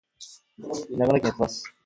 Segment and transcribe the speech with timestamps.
[0.89, 1.63] 長野県諏訪市